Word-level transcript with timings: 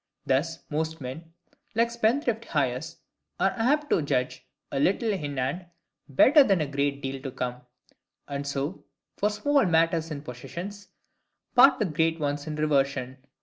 Thus 0.25 0.63
most 0.71 0.99
men, 0.99 1.31
like 1.75 1.91
spendthrift 1.91 2.55
heirs, 2.55 2.97
are 3.39 3.51
apt 3.55 3.91
to 3.91 4.01
judge 4.01 4.47
a 4.71 4.79
little 4.79 5.13
in 5.13 5.37
hand 5.37 5.67
better 6.09 6.43
than 6.43 6.59
a 6.59 6.65
great 6.65 7.03
deal 7.03 7.21
to 7.21 7.29
come; 7.29 7.61
and 8.27 8.47
so, 8.47 8.83
for 9.17 9.29
small 9.29 9.63
matters 9.67 10.09
in 10.09 10.23
possession, 10.23 10.71
part 11.53 11.77
with 11.77 11.93
greater 11.93 12.17
ones 12.17 12.47
in 12.47 12.55
reversion. 12.55 13.19